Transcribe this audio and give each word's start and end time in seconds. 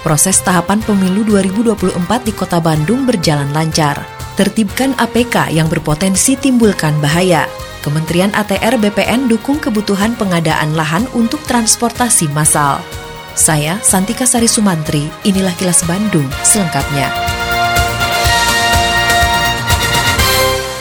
Proses 0.00 0.40
tahapan 0.40 0.80
pemilu 0.80 1.28
2024 1.28 1.92
di 2.24 2.32
Kota 2.32 2.56
Bandung 2.56 3.04
berjalan 3.04 3.52
lancar. 3.52 4.00
Tertibkan 4.32 4.96
APK 4.96 5.52
yang 5.52 5.68
berpotensi 5.68 6.40
timbulkan 6.40 6.96
bahaya. 7.04 7.44
Kementerian 7.84 8.32
ATR 8.32 8.80
BPN 8.80 9.28
dukung 9.28 9.60
kebutuhan 9.60 10.16
pengadaan 10.16 10.72
lahan 10.72 11.04
untuk 11.12 11.44
transportasi 11.44 12.32
massal. 12.32 12.80
Saya 13.36 13.76
Santika 13.84 14.24
Sari 14.24 14.48
Sumantri, 14.48 15.04
inilah 15.28 15.52
kilas 15.60 15.84
Bandung 15.84 16.28
selengkapnya. 16.44 17.19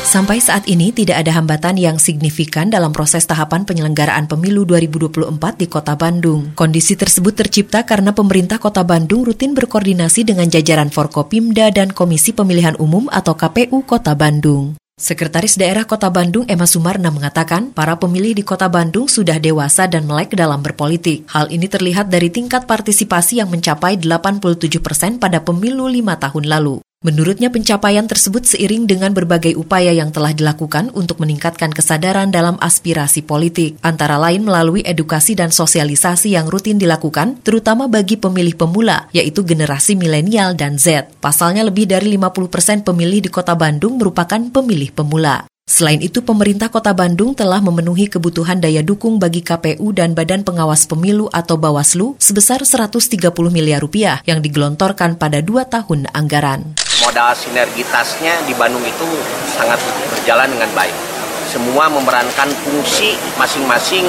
Sampai 0.10 0.42
saat 0.42 0.66
ini 0.66 0.90
tidak 0.90 1.22
ada 1.22 1.38
hambatan 1.38 1.78
yang 1.78 2.02
signifikan 2.02 2.74
dalam 2.74 2.90
proses 2.90 3.30
tahapan 3.30 3.62
penyelenggaraan 3.62 4.26
pemilu 4.26 4.66
2024 4.66 5.38
di 5.54 5.70
Kota 5.70 5.94
Bandung. 5.94 6.50
Kondisi 6.58 6.98
tersebut 6.98 7.38
tercipta 7.38 7.86
karena 7.86 8.10
pemerintah 8.10 8.58
Kota 8.58 8.82
Bandung 8.82 9.22
rutin 9.22 9.54
berkoordinasi 9.54 10.26
dengan 10.26 10.50
jajaran 10.50 10.90
Forkopimda 10.90 11.70
dan 11.70 11.94
Komisi 11.94 12.34
Pemilihan 12.34 12.74
Umum 12.82 13.06
atau 13.14 13.38
KPU 13.38 13.86
Kota 13.86 14.18
Bandung. 14.18 14.74
Sekretaris 14.98 15.62
Daerah 15.62 15.86
Kota 15.86 16.10
Bandung 16.10 16.50
Emma 16.50 16.66
Sumarna 16.66 17.14
mengatakan, 17.14 17.70
para 17.70 17.94
pemilih 18.02 18.34
di 18.34 18.42
Kota 18.42 18.66
Bandung 18.66 19.06
sudah 19.06 19.38
dewasa 19.38 19.86
dan 19.86 20.10
melek 20.10 20.34
dalam 20.34 20.66
berpolitik. 20.66 21.30
Hal 21.30 21.54
ini 21.54 21.70
terlihat 21.70 22.10
dari 22.10 22.34
tingkat 22.34 22.66
partisipasi 22.66 23.46
yang 23.46 23.54
mencapai 23.54 24.02
87 24.02 24.74
persen 24.82 25.22
pada 25.22 25.46
pemilu 25.46 25.86
lima 25.86 26.18
tahun 26.18 26.50
lalu. 26.50 26.82
Menurutnya 27.00 27.48
pencapaian 27.48 28.04
tersebut 28.12 28.44
seiring 28.44 28.84
dengan 28.84 29.16
berbagai 29.16 29.56
upaya 29.56 29.96
yang 29.96 30.12
telah 30.12 30.36
dilakukan 30.36 30.92
untuk 30.92 31.24
meningkatkan 31.24 31.72
kesadaran 31.72 32.28
dalam 32.28 32.60
aspirasi 32.60 33.24
politik, 33.24 33.80
antara 33.80 34.20
lain 34.20 34.44
melalui 34.44 34.84
edukasi 34.84 35.32
dan 35.32 35.48
sosialisasi 35.48 36.36
yang 36.36 36.52
rutin 36.52 36.76
dilakukan, 36.76 37.40
terutama 37.40 37.88
bagi 37.88 38.20
pemilih 38.20 38.60
pemula, 38.60 39.08
yaitu 39.16 39.48
generasi 39.48 39.96
milenial 39.96 40.60
dan 40.60 40.76
Z. 40.76 41.08
Pasalnya 41.24 41.64
lebih 41.64 41.88
dari 41.88 42.12
50 42.20 42.52
persen 42.52 42.84
pemilih 42.84 43.24
di 43.24 43.32
kota 43.32 43.56
Bandung 43.56 43.96
merupakan 43.96 44.52
pemilih 44.52 44.92
pemula. 44.92 45.48
Selain 45.70 46.02
itu, 46.02 46.26
pemerintah 46.26 46.74
Kota 46.74 46.98
Bandung 46.98 47.38
telah 47.38 47.62
memenuhi 47.62 48.10
kebutuhan 48.10 48.58
daya 48.58 48.82
dukung 48.82 49.22
bagi 49.22 49.46
KPU 49.46 49.94
dan 49.94 50.18
Badan 50.18 50.42
Pengawas 50.42 50.90
Pemilu 50.90 51.30
atau 51.30 51.62
Bawaslu 51.62 52.18
sebesar 52.18 52.66
130 52.66 53.06
miliar 53.54 53.78
rupiah 53.78 54.18
yang 54.26 54.42
digelontorkan 54.42 55.22
pada 55.22 55.46
dua 55.46 55.70
tahun 55.70 56.10
anggaran. 56.10 56.89
Modal 57.06 57.32
sinergitasnya 57.32 58.44
di 58.44 58.54
Bandung 58.58 58.84
itu 58.84 59.08
sangat 59.48 59.80
berjalan 60.12 60.52
dengan 60.52 60.70
baik 60.76 61.10
semua 61.50 61.90
memerankan 61.90 62.46
fungsi 62.62 63.18
masing-masing 63.42 64.06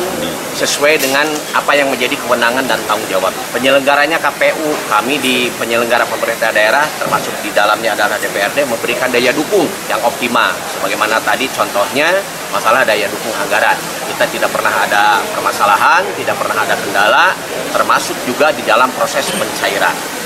sesuai 0.53 1.01
dengan 1.01 1.25
apa 1.57 1.73
yang 1.73 1.89
menjadi 1.89 2.13
kewenangan 2.21 2.61
dan 2.69 2.77
tanggung 2.85 3.09
jawab. 3.09 3.33
Penyelenggaranya 3.57 4.21
KPU, 4.21 4.77
kami 4.93 5.17
di 5.17 5.49
penyelenggara 5.57 6.05
pemerintah 6.05 6.53
daerah, 6.53 6.85
termasuk 7.01 7.33
di 7.41 7.49
dalamnya 7.57 7.97
adalah 7.97 8.21
DPRD, 8.21 8.69
memberikan 8.69 9.09
daya 9.09 9.33
dukung 9.33 9.65
yang 9.89 10.05
optimal. 10.05 10.53
Sebagaimana 10.77 11.17
tadi 11.25 11.49
contohnya 11.49 12.13
masalah 12.53 12.85
daya 12.85 13.09
dukung 13.09 13.33
anggaran. 13.41 13.79
Kita 14.05 14.29
tidak 14.29 14.53
pernah 14.53 14.75
ada 14.85 15.25
permasalahan, 15.33 16.05
tidak 16.21 16.37
pernah 16.37 16.61
ada 16.61 16.77
kendala, 16.77 17.33
termasuk 17.73 18.21
juga 18.29 18.53
di 18.53 18.61
dalam 18.69 18.93
proses 18.93 19.25
pencairan. 19.33 20.20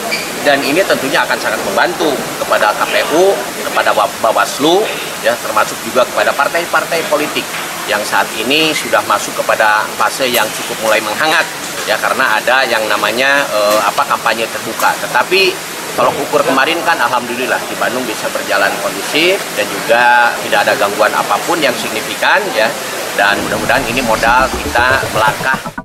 Dan 0.45 0.61
ini 0.61 0.85
tentunya 0.85 1.25
akan 1.25 1.39
sangat 1.41 1.61
membantu 1.65 2.13
kepada 2.37 2.77
KPU, 2.77 3.33
kepada 3.65 3.91
Bawaslu, 3.97 4.85
ya 5.25 5.33
termasuk 5.41 5.77
juga 5.89 6.05
kepada 6.05 6.31
partai-partai 6.37 7.01
politik 7.09 7.45
yang 7.89 8.01
saat 8.05 8.29
ini 8.37 8.73
sudah 8.73 9.01
masuk 9.05 9.33
kepada 9.41 9.85
fase 10.01 10.29
yang 10.29 10.49
cukup 10.53 10.77
mulai 10.89 11.01
menghangat 11.05 11.45
ya 11.85 11.97
karena 12.01 12.41
ada 12.41 12.65
yang 12.65 12.81
namanya 12.89 13.45
eh, 13.53 13.81
apa 13.85 14.05
kampanye 14.09 14.49
terbuka. 14.49 14.93
Tetapi 15.05 15.53
kalau 15.95 16.11
ukur 16.17 16.43
kemarin 16.43 16.81
kan 16.83 16.99
alhamdulillah 16.99 17.61
di 17.71 17.77
Bandung 17.79 18.03
bisa 18.09 18.27
berjalan 18.33 18.73
kondusif 18.83 19.39
dan 19.55 19.67
juga 19.69 20.33
tidak 20.43 20.59
ada 20.67 20.73
gangguan 20.81 21.13
apa 21.13 21.37
pun 21.45 21.61
yang 21.61 21.75
signifikan 21.77 22.41
ya. 22.57 22.69
Dan 23.15 23.39
mudah-mudahan 23.47 23.85
ini 23.87 24.03
modal 24.03 24.51
kita 24.51 24.99
melangkah 25.15 25.84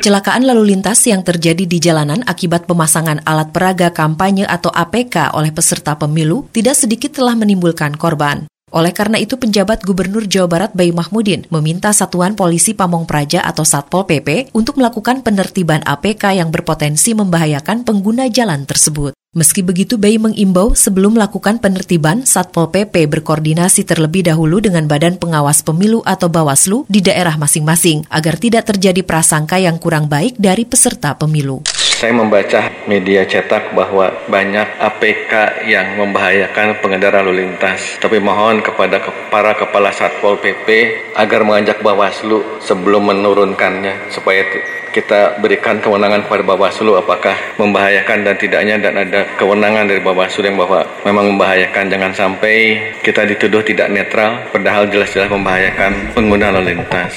Kecelakaan 0.00 0.48
lalu 0.48 0.72
lintas 0.72 1.04
yang 1.04 1.20
terjadi 1.20 1.68
di 1.68 1.76
jalanan 1.76 2.24
akibat 2.24 2.64
pemasangan 2.64 3.20
alat 3.28 3.52
peraga 3.52 3.92
kampanye 3.92 4.48
atau 4.48 4.72
APK 4.72 5.36
oleh 5.36 5.52
peserta 5.52 5.92
pemilu 5.92 6.48
tidak 6.56 6.72
sedikit 6.72 7.20
telah 7.20 7.36
menimbulkan 7.36 8.00
korban. 8.00 8.48
Oleh 8.72 8.96
karena 8.96 9.20
itu, 9.20 9.36
penjabat 9.36 9.84
Gubernur 9.84 10.24
Jawa 10.24 10.48
Barat 10.48 10.72
Bayi 10.72 10.96
Mahmudin 10.96 11.44
meminta 11.52 11.92
Satuan 11.92 12.32
Polisi 12.32 12.72
Pamong 12.72 13.04
Praja 13.04 13.44
atau 13.44 13.60
Satpol 13.60 14.08
PP 14.08 14.56
untuk 14.56 14.80
melakukan 14.80 15.20
penertiban 15.20 15.84
APK 15.84 16.32
yang 16.32 16.48
berpotensi 16.48 17.12
membahayakan 17.12 17.84
pengguna 17.84 18.32
jalan 18.32 18.64
tersebut. 18.64 19.19
Meski 19.30 19.62
begitu, 19.62 19.94
Bayi 19.94 20.18
mengimbau 20.18 20.74
sebelum 20.74 21.14
melakukan 21.14 21.62
penertiban, 21.62 22.26
Satpol 22.26 22.66
PP 22.74 23.06
berkoordinasi 23.06 23.86
terlebih 23.86 24.26
dahulu 24.26 24.58
dengan 24.58 24.90
Badan 24.90 25.22
Pengawas 25.22 25.62
Pemilu 25.62 26.02
atau 26.02 26.26
Bawaslu 26.26 26.82
di 26.90 26.98
daerah 26.98 27.38
masing-masing 27.38 28.10
agar 28.10 28.34
tidak 28.42 28.66
terjadi 28.66 29.06
prasangka 29.06 29.62
yang 29.62 29.78
kurang 29.78 30.10
baik 30.10 30.34
dari 30.34 30.66
peserta 30.66 31.14
pemilu. 31.14 31.62
Saya 31.78 32.10
membaca 32.10 32.74
media 32.90 33.22
cetak 33.22 33.70
bahwa 33.70 34.10
banyak 34.26 34.66
APK 34.82 35.62
yang 35.70 35.94
membahayakan 35.94 36.82
pengendara 36.82 37.22
lalu 37.22 37.46
lintas. 37.46 38.02
Tapi 38.02 38.18
mohon 38.18 38.66
kepada 38.66 38.98
para 39.30 39.54
kepala 39.54 39.94
Satpol 39.94 40.42
PP 40.42 40.66
agar 41.14 41.46
mengajak 41.46 41.78
Bawaslu 41.86 42.58
sebelum 42.66 43.06
menurunkannya 43.14 44.10
supaya 44.10 44.42
kita 44.90 45.38
berikan 45.38 45.78
kewenangan 45.78 46.26
kepada 46.26 46.42
Bawaslu 46.42 46.98
apakah 46.98 47.34
membahayakan 47.56 48.26
dan 48.26 48.34
tidaknya 48.36 48.76
dan 48.82 48.94
ada 48.98 49.26
kewenangan 49.38 49.86
dari 49.86 50.02
Bawaslu 50.02 50.46
yang 50.46 50.58
bahwa 50.58 50.86
memang 51.06 51.34
membahayakan 51.34 51.90
jangan 51.90 52.12
sampai 52.12 52.54
kita 53.00 53.26
dituduh 53.26 53.62
tidak 53.62 53.88
netral 53.90 54.38
padahal 54.50 54.90
jelas-jelas 54.90 55.30
membahayakan 55.30 56.14
pengguna 56.14 56.50
lalu 56.50 56.74
lintas. 56.76 57.14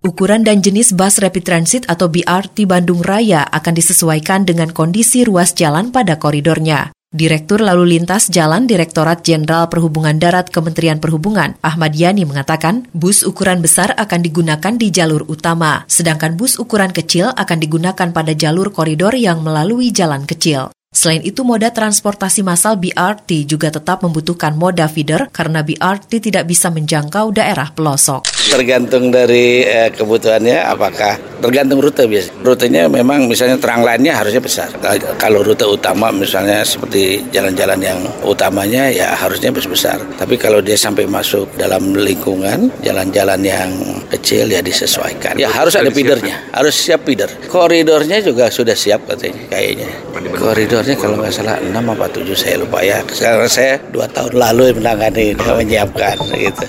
Ukuran 0.00 0.42
dan 0.42 0.64
jenis 0.64 0.96
bus 0.96 1.20
rapid 1.20 1.44
transit 1.44 1.82
atau 1.84 2.08
BRT 2.08 2.64
Bandung 2.64 3.04
Raya 3.04 3.44
akan 3.44 3.76
disesuaikan 3.76 4.48
dengan 4.48 4.72
kondisi 4.72 5.28
ruas 5.28 5.52
jalan 5.52 5.92
pada 5.92 6.16
koridornya. 6.16 6.90
Direktur 7.10 7.58
Lalu 7.58 7.98
Lintas 7.98 8.30
Jalan 8.30 8.70
Direktorat 8.70 9.26
Jenderal 9.26 9.66
Perhubungan 9.66 10.14
Darat 10.22 10.46
Kementerian 10.46 11.02
Perhubungan 11.02 11.58
Ahmad 11.58 11.90
Yani 11.98 12.22
mengatakan 12.22 12.86
bus 12.94 13.26
ukuran 13.26 13.58
besar 13.58 13.98
akan 13.98 14.22
digunakan 14.22 14.78
di 14.78 14.94
jalur 14.94 15.26
utama, 15.26 15.82
sedangkan 15.90 16.38
bus 16.38 16.54
ukuran 16.62 16.94
kecil 16.94 17.34
akan 17.34 17.58
digunakan 17.58 18.14
pada 18.14 18.30
jalur 18.30 18.70
koridor 18.70 19.18
yang 19.18 19.42
melalui 19.42 19.90
jalan 19.90 20.22
kecil. 20.22 20.70
Selain 21.00 21.24
itu, 21.24 21.48
moda 21.48 21.72
transportasi 21.72 22.44
massal 22.44 22.76
BRT 22.76 23.48
juga 23.48 23.72
tetap 23.72 24.04
membutuhkan 24.04 24.52
moda 24.52 24.84
feeder 24.84 25.32
karena 25.32 25.64
BRT 25.64 26.20
tidak 26.20 26.44
bisa 26.44 26.68
menjangkau 26.68 27.32
daerah 27.32 27.72
pelosok. 27.72 28.28
Tergantung 28.52 29.08
dari 29.08 29.64
eh, 29.64 29.88
kebutuhannya, 29.96 30.60
apakah 30.60 31.16
tergantung 31.40 31.80
rute 31.80 32.04
biasa. 32.04 32.36
Rutenya 32.44 32.84
memang 32.92 33.24
misalnya 33.24 33.56
terang 33.56 33.80
lainnya 33.80 34.12
harusnya 34.12 34.44
besar. 34.44 34.68
Kalau 35.16 35.40
rute 35.40 35.64
utama 35.64 36.12
misalnya 36.12 36.60
seperti 36.68 37.24
jalan-jalan 37.32 37.80
yang 37.80 38.00
utamanya 38.28 38.92
ya 38.92 39.16
harusnya 39.16 39.48
besar. 39.48 40.04
Tapi 40.20 40.36
kalau 40.36 40.60
dia 40.60 40.76
sampai 40.76 41.08
masuk 41.08 41.48
dalam 41.56 41.96
lingkungan 41.96 42.68
jalan-jalan 42.84 43.40
yang 43.40 43.72
kecil 44.12 44.52
ya 44.52 44.60
disesuaikan. 44.60 45.40
Ya 45.40 45.48
harus 45.48 45.72
ada 45.80 45.88
feedernya, 45.88 46.44
harus 46.52 46.76
siap 46.76 47.08
feeder. 47.08 47.32
Koridornya 47.48 48.20
juga 48.20 48.52
sudah 48.52 48.76
siap 48.76 49.08
katanya 49.08 49.48
kayaknya. 49.48 49.88
Koridor 50.36 50.89
koridornya 50.90 50.96
kalau 50.98 51.16
nggak 51.22 51.34
salah 51.34 51.56
6 51.62 51.94
apa 51.94 52.06
7 52.10 52.34
saya 52.34 52.56
lupa 52.58 52.78
ya. 52.82 52.98
Sekarang 53.06 53.50
saya 53.50 53.72
dua 53.90 54.06
tahun 54.10 54.34
lalu 54.34 54.64
menangani 54.78 55.26
menyiapkan 55.38 56.16
gitu. 56.34 56.66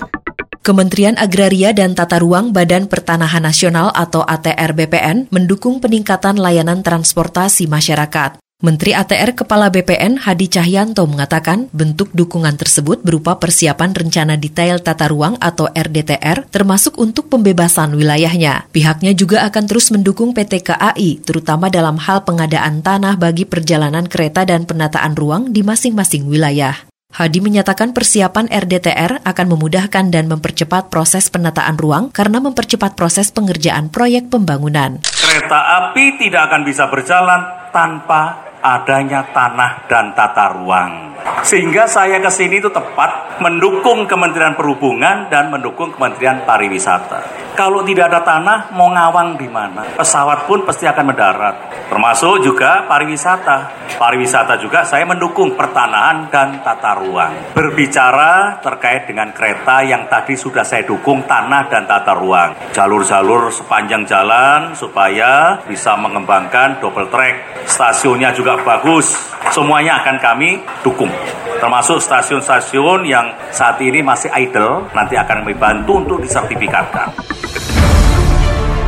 Kementerian 0.62 1.18
Agraria 1.18 1.74
dan 1.74 1.98
Tata 1.98 2.22
Ruang 2.22 2.54
Badan 2.54 2.86
Pertanahan 2.86 3.42
Nasional 3.42 3.90
atau 3.98 4.22
ATR 4.22 4.78
BPN 4.78 5.34
mendukung 5.34 5.82
peningkatan 5.82 6.38
layanan 6.38 6.86
transportasi 6.86 7.66
masyarakat. 7.66 8.38
Menteri 8.62 8.94
ATR 8.94 9.34
Kepala 9.34 9.74
BPN 9.74 10.22
Hadi 10.22 10.46
Cahyanto 10.46 11.10
mengatakan 11.10 11.66
bentuk 11.74 12.14
dukungan 12.14 12.62
tersebut 12.62 13.02
berupa 13.02 13.42
persiapan 13.42 13.90
rencana 13.90 14.38
detail 14.38 14.78
tata 14.78 15.10
ruang 15.10 15.34
atau 15.42 15.66
RDTR 15.66 16.46
termasuk 16.46 17.02
untuk 17.02 17.26
pembebasan 17.26 17.98
wilayahnya. 17.98 18.70
Pihaknya 18.70 19.18
juga 19.18 19.50
akan 19.50 19.66
terus 19.66 19.90
mendukung 19.90 20.38
PT 20.38 20.62
KAI 20.62 21.26
terutama 21.26 21.74
dalam 21.74 21.98
hal 21.98 22.22
pengadaan 22.22 22.86
tanah 22.86 23.18
bagi 23.18 23.50
perjalanan 23.50 24.06
kereta 24.06 24.46
dan 24.46 24.70
penataan 24.70 25.18
ruang 25.18 25.50
di 25.50 25.66
masing-masing 25.66 26.30
wilayah. 26.30 26.78
Hadi 27.18 27.42
menyatakan 27.42 27.98
persiapan 27.98 28.46
RDTR 28.46 29.26
akan 29.26 29.48
memudahkan 29.58 30.14
dan 30.14 30.30
mempercepat 30.30 30.94
proses 30.94 31.34
penataan 31.34 31.82
ruang 31.82 32.14
karena 32.14 32.38
mempercepat 32.38 32.94
proses 32.94 33.34
pengerjaan 33.34 33.90
proyek 33.90 34.30
pembangunan. 34.30 35.02
Kereta 35.02 35.60
api 35.82 36.22
tidak 36.22 36.54
akan 36.54 36.62
bisa 36.62 36.86
berjalan 36.94 37.42
tanpa 37.74 38.51
adanya 38.62 39.26
tanah 39.34 39.90
dan 39.90 40.14
tata 40.14 40.54
ruang. 40.56 41.18
Sehingga 41.42 41.86
saya 41.86 42.18
ke 42.22 42.30
sini 42.30 42.62
itu 42.62 42.70
tepat 42.70 43.42
mendukung 43.42 44.06
Kementerian 44.06 44.58
Perhubungan 44.58 45.30
dan 45.30 45.50
mendukung 45.50 45.94
Kementerian 45.94 46.46
Pariwisata. 46.46 47.54
Kalau 47.58 47.84
tidak 47.84 48.10
ada 48.10 48.24
tanah, 48.24 48.74
mau 48.74 48.90
ngawang 48.90 49.36
di 49.36 49.46
mana? 49.46 49.84
Pesawat 49.98 50.48
pun 50.48 50.64
pasti 50.64 50.88
akan 50.88 51.14
mendarat. 51.14 51.56
Termasuk 51.92 52.42
juga 52.42 52.88
pariwisata. 52.88 53.81
Pariwisata 54.02 54.58
juga 54.58 54.82
saya 54.82 55.06
mendukung 55.06 55.54
pertanahan 55.54 56.26
dan 56.34 56.58
tata 56.66 56.98
ruang. 56.98 57.54
Berbicara 57.54 58.58
terkait 58.58 59.06
dengan 59.06 59.30
kereta 59.30 59.86
yang 59.86 60.10
tadi 60.10 60.34
sudah 60.34 60.66
saya 60.66 60.82
dukung 60.82 61.22
tanah 61.30 61.70
dan 61.70 61.86
tata 61.86 62.18
ruang. 62.18 62.74
Jalur-jalur 62.74 63.54
sepanjang 63.54 64.10
jalan 64.10 64.74
supaya 64.74 65.62
bisa 65.70 65.94
mengembangkan 66.02 66.82
double 66.82 67.14
track. 67.14 67.62
Stasiunnya 67.70 68.34
juga 68.34 68.58
bagus. 68.66 69.14
Semuanya 69.54 70.02
akan 70.02 70.18
kami 70.18 70.66
dukung. 70.82 71.14
Termasuk 71.62 72.02
stasiun-stasiun 72.02 73.06
yang 73.06 73.30
saat 73.54 73.78
ini 73.86 74.02
masih 74.02 74.34
idle, 74.34 74.90
nanti 74.98 75.14
akan 75.14 75.46
kami 75.46 75.54
bantu 75.54 76.02
untuk 76.02 76.18
disertifikatkan. 76.26 77.14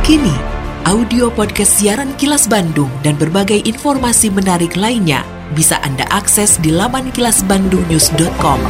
Kini, 0.02 0.53
audio 0.84 1.32
podcast 1.32 1.80
siaran 1.80 2.12
Kilas 2.20 2.44
Bandung 2.44 2.92
dan 3.00 3.16
berbagai 3.16 3.56
informasi 3.64 4.28
menarik 4.28 4.76
lainnya 4.76 5.24
bisa 5.56 5.80
Anda 5.80 6.04
akses 6.12 6.60
di 6.60 6.68
laman 6.68 7.08
kilasbandungnews.com. 7.08 8.60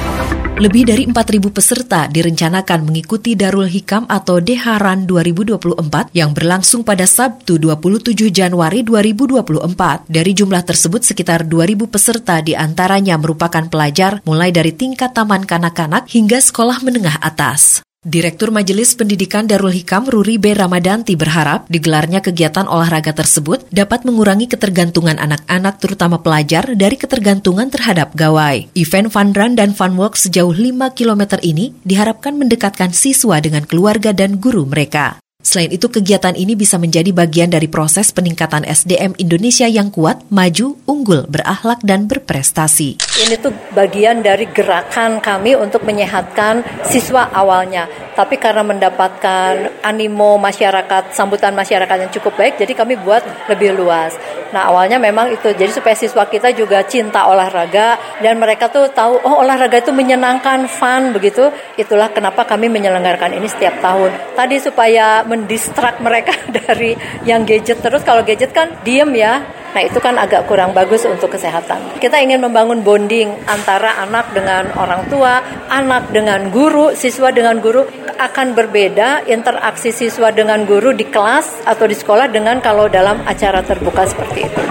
Lebih 0.54 0.86
dari 0.86 1.10
4.000 1.10 1.50
peserta 1.50 2.06
direncanakan 2.06 2.86
mengikuti 2.86 3.34
Darul 3.34 3.66
Hikam 3.66 4.06
atau 4.06 4.38
Deharan 4.38 5.02
2024 5.10 6.14
yang 6.14 6.30
berlangsung 6.30 6.86
pada 6.86 7.02
Sabtu 7.02 7.58
27 7.58 8.14
Januari 8.30 8.86
2024. 8.86 10.06
Dari 10.06 10.32
jumlah 10.38 10.62
tersebut 10.62 11.02
sekitar 11.02 11.50
2.000 11.50 11.90
peserta 11.90 12.38
di 12.38 12.54
antaranya 12.54 13.18
merupakan 13.18 13.66
pelajar 13.66 14.22
mulai 14.22 14.54
dari 14.54 14.70
tingkat 14.70 15.10
taman 15.18 15.42
kanak-kanak 15.42 16.06
hingga 16.06 16.38
sekolah 16.38 16.78
menengah 16.86 17.18
atas. 17.18 17.82
Direktur 18.04 18.52
Majelis 18.52 18.92
Pendidikan 18.92 19.48
Darul 19.48 19.72
Hikam 19.72 20.04
Ruri 20.04 20.36
B. 20.36 20.52
Ramadanti 20.52 21.16
berharap 21.16 21.64
digelarnya 21.72 22.20
kegiatan 22.20 22.68
olahraga 22.68 23.16
tersebut 23.16 23.64
dapat 23.72 24.04
mengurangi 24.04 24.44
ketergantungan 24.44 25.16
anak-anak 25.16 25.80
terutama 25.80 26.20
pelajar 26.20 26.68
dari 26.76 27.00
ketergantungan 27.00 27.72
terhadap 27.72 28.12
gawai. 28.12 28.68
Event 28.76 29.08
Fun 29.08 29.32
Run 29.32 29.56
dan 29.56 29.72
Fun 29.72 29.96
Walk 29.96 30.20
sejauh 30.20 30.52
5 30.52 30.92
km 30.92 31.40
ini 31.40 31.72
diharapkan 31.80 32.36
mendekatkan 32.36 32.92
siswa 32.92 33.40
dengan 33.40 33.64
keluarga 33.64 34.12
dan 34.12 34.36
guru 34.36 34.68
mereka. 34.68 35.16
Selain 35.44 35.68
itu, 35.68 35.92
kegiatan 35.92 36.32
ini 36.32 36.56
bisa 36.56 36.80
menjadi 36.80 37.12
bagian 37.12 37.52
dari 37.52 37.68
proses 37.68 38.12
peningkatan 38.16 38.64
SDM 38.64 39.12
Indonesia 39.20 39.68
yang 39.68 39.92
kuat, 39.92 40.24
maju, 40.32 40.80
unggul, 40.88 41.28
berakhlak, 41.28 41.84
dan 41.84 42.08
berprestasi. 42.08 43.03
Ini 43.14 43.38
tuh 43.38 43.54
bagian 43.70 44.26
dari 44.26 44.50
gerakan 44.50 45.22
kami 45.22 45.54
untuk 45.54 45.86
menyehatkan 45.86 46.82
siswa 46.82 47.30
awalnya. 47.30 47.86
Tapi 48.10 48.42
karena 48.42 48.66
mendapatkan 48.66 49.70
animo 49.86 50.34
masyarakat, 50.34 51.14
sambutan 51.14 51.54
masyarakat 51.54 51.94
yang 51.94 52.10
cukup 52.10 52.34
baik, 52.34 52.58
jadi 52.58 52.74
kami 52.74 52.98
buat 52.98 53.22
lebih 53.46 53.78
luas. 53.78 54.18
Nah 54.50 54.66
awalnya 54.66 54.98
memang 54.98 55.30
itu, 55.30 55.46
jadi 55.54 55.70
supaya 55.70 55.94
siswa 55.94 56.26
kita 56.26 56.50
juga 56.58 56.82
cinta 56.90 57.30
olahraga, 57.30 58.18
dan 58.18 58.34
mereka 58.34 58.66
tuh 58.66 58.90
tahu, 58.90 59.22
oh 59.22 59.46
olahraga 59.46 59.78
itu 59.78 59.94
menyenangkan, 59.94 60.66
fun, 60.66 61.14
begitu. 61.14 61.54
Itulah 61.78 62.10
kenapa 62.10 62.42
kami 62.42 62.66
menyelenggarakan 62.66 63.38
ini 63.38 63.46
setiap 63.46 63.78
tahun. 63.78 64.10
Tadi 64.34 64.58
supaya 64.58 65.22
mendistrak 65.22 66.02
mereka 66.02 66.34
dari 66.66 66.98
yang 67.22 67.46
gadget 67.46 67.78
terus. 67.78 68.02
Kalau 68.02 68.26
gadget 68.26 68.50
kan 68.50 68.74
diem 68.82 69.14
ya. 69.14 69.62
Nah 69.74 69.82
itu 69.82 69.98
kan 69.98 70.14
agak 70.14 70.46
kurang 70.46 70.70
bagus 70.70 71.02
untuk 71.02 71.34
kesehatan. 71.34 71.98
Kita 71.98 72.22
ingin 72.22 72.38
membangun 72.38 72.86
bonding 72.86 73.34
antara 73.50 73.98
anak 74.06 74.30
dengan 74.30 74.70
orang 74.78 75.10
tua, 75.10 75.42
anak 75.66 76.14
dengan 76.14 76.54
guru, 76.54 76.94
siswa 76.94 77.34
dengan 77.34 77.58
guru 77.58 77.82
akan 78.14 78.54
berbeda 78.54 79.26
interaksi 79.26 79.90
siswa 79.90 80.30
dengan 80.30 80.62
guru 80.62 80.94
di 80.94 81.02
kelas 81.10 81.66
atau 81.66 81.90
di 81.90 81.98
sekolah 81.98 82.30
dengan 82.30 82.62
kalau 82.62 82.86
dalam 82.86 83.18
acara 83.26 83.66
terbuka 83.66 84.06
seperti 84.06 84.46
itu. 84.46 84.62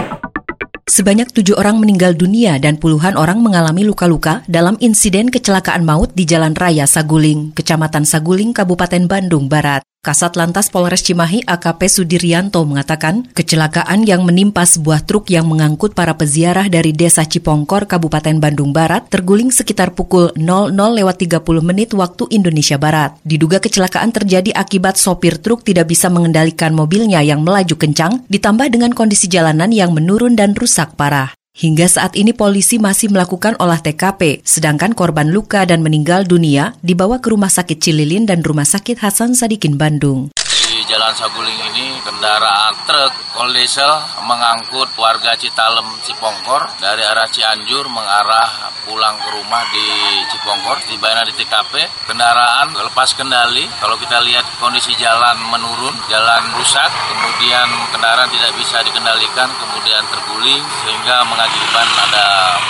Sebanyak 0.84 1.32
tujuh 1.32 1.56
orang 1.56 1.80
meninggal 1.80 2.12
dunia 2.12 2.60
dan 2.60 2.76
puluhan 2.76 3.16
orang 3.16 3.40
mengalami 3.40 3.88
luka-luka 3.88 4.44
dalam 4.48 4.76
insiden 4.84 5.32
kecelakaan 5.32 5.84
maut 5.84 6.12
di 6.12 6.28
Jalan 6.28 6.52
Raya 6.52 6.84
Saguling, 6.84 7.56
Kecamatan 7.56 8.04
Saguling, 8.04 8.52
Kabupaten 8.52 9.08
Bandung 9.08 9.48
Barat. 9.48 9.93
Kasat 10.04 10.36
Lantas 10.36 10.68
Polres 10.68 11.00
Cimahi 11.00 11.48
AKP 11.48 11.88
Sudiryanto 11.88 12.60
mengatakan, 12.68 13.24
kecelakaan 13.32 14.04
yang 14.04 14.20
menimpa 14.28 14.68
sebuah 14.68 15.08
truk 15.08 15.32
yang 15.32 15.48
mengangkut 15.48 15.96
para 15.96 16.12
peziarah 16.12 16.68
dari 16.68 16.92
Desa 16.92 17.24
Cipongkor, 17.24 17.88
Kabupaten 17.88 18.36
Bandung 18.36 18.76
Barat, 18.76 19.08
terguling 19.08 19.48
sekitar 19.48 19.96
pukul 19.96 20.28
00 20.36 20.76
lewat 20.76 21.16
30 21.24 21.40
menit 21.64 21.96
waktu 21.96 22.28
Indonesia 22.36 22.76
Barat. 22.76 23.16
Diduga 23.24 23.64
kecelakaan 23.64 24.12
terjadi 24.12 24.52
akibat 24.52 25.00
sopir 25.00 25.40
truk 25.40 25.64
tidak 25.64 25.88
bisa 25.88 26.12
mengendalikan 26.12 26.76
mobilnya 26.76 27.24
yang 27.24 27.40
melaju 27.40 27.72
kencang, 27.72 28.28
ditambah 28.28 28.68
dengan 28.68 28.92
kondisi 28.92 29.24
jalanan 29.32 29.72
yang 29.72 29.96
menurun 29.96 30.36
dan 30.36 30.52
rusak 30.52 30.92
parah. 31.00 31.32
Hingga 31.54 31.86
saat 31.86 32.18
ini 32.18 32.34
polisi 32.34 32.82
masih 32.82 33.14
melakukan 33.14 33.54
olah 33.62 33.78
TKP, 33.78 34.42
sedangkan 34.42 34.90
korban 34.90 35.30
luka 35.30 35.62
dan 35.62 35.86
meninggal 35.86 36.26
dunia 36.26 36.74
dibawa 36.82 37.22
ke 37.22 37.30
Rumah 37.30 37.46
Sakit 37.46 37.78
Cililin 37.78 38.26
dan 38.26 38.42
Rumah 38.42 38.66
Sakit 38.66 38.98
Hasan 38.98 39.38
Sadikin 39.38 39.78
Bandung. 39.78 40.34
Jalan 40.84 41.16
Saguling 41.16 41.56
ini 41.72 41.96
kendaraan 42.04 42.76
truk 42.84 43.12
kol 43.32 43.48
diesel 43.56 43.88
mengangkut 44.28 44.92
warga 45.00 45.32
Citalem 45.32 45.88
Cipongkor 46.04 46.68
dari 46.76 47.00
arah 47.00 47.24
Cianjur 47.32 47.88
mengarah 47.88 48.68
pulang 48.84 49.16
ke 49.16 49.28
rumah 49.32 49.64
di 49.72 49.86
Cipongkor 50.28 50.84
di 50.84 51.00
Bayana 51.00 51.24
di 51.24 51.32
TKP 51.32 52.04
kendaraan 52.04 52.76
lepas 52.76 53.16
kendali 53.16 53.64
kalau 53.80 53.96
kita 53.96 54.20
lihat 54.20 54.44
kondisi 54.60 54.92
jalan 55.00 55.40
menurun 55.48 55.96
jalan 56.12 56.42
rusak 56.60 56.92
kemudian 57.08 57.64
kendaraan 57.88 58.28
tidak 58.28 58.52
bisa 58.60 58.84
dikendalikan 58.84 59.48
kemudian 59.56 60.04
terguling 60.12 60.62
sehingga 60.84 61.24
mengakibatkan 61.24 61.96
ada 62.12 62.26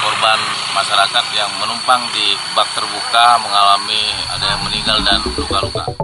korban 0.07 0.39
masyarakat 0.75 1.25
yang 1.35 1.51
menumpang 1.59 2.07
di 2.15 2.39
bak 2.55 2.71
terbuka 2.79 3.43
mengalami 3.43 4.03
ada 4.31 4.45
yang 4.55 4.61
meninggal 4.63 4.99
dan 5.03 5.19
luka-luka. 5.35 6.04